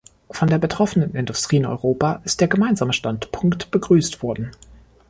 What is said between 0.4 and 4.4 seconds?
der betroffenen Industrie in Europa ist der Gemeinsame Standpunkt begrüßt